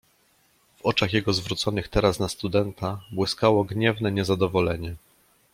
"W 0.77 0.85
oczach 0.85 1.13
jego 1.13 1.33
zwróconych 1.33 1.87
teraz 1.87 2.19
na 2.19 2.29
studenta 2.29 3.01
błyskało 3.11 3.63
gniewne 3.63 4.11
niezadowolenie." 4.11 4.95